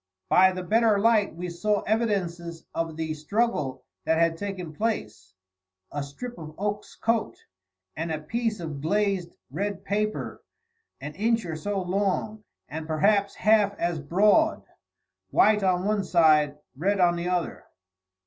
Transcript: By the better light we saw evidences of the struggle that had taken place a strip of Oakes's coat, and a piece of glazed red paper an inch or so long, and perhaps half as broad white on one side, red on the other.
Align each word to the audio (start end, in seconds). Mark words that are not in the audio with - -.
By 0.29 0.51
the 0.51 0.63
better 0.63 0.97
light 0.97 1.35
we 1.35 1.47
saw 1.47 1.81
evidences 1.81 2.65
of 2.73 2.97
the 2.97 3.13
struggle 3.13 3.85
that 4.03 4.17
had 4.17 4.35
taken 4.35 4.73
place 4.73 5.35
a 5.91 6.01
strip 6.01 6.39
of 6.39 6.55
Oakes's 6.57 6.95
coat, 6.95 7.37
and 7.95 8.11
a 8.11 8.17
piece 8.17 8.59
of 8.59 8.81
glazed 8.81 9.35
red 9.51 9.85
paper 9.85 10.43
an 11.01 11.13
inch 11.13 11.45
or 11.45 11.55
so 11.55 11.79
long, 11.79 12.43
and 12.67 12.87
perhaps 12.87 13.35
half 13.35 13.75
as 13.77 13.99
broad 13.99 14.63
white 15.29 15.61
on 15.61 15.85
one 15.85 16.03
side, 16.03 16.57
red 16.75 16.99
on 16.99 17.15
the 17.15 17.29
other. 17.29 17.65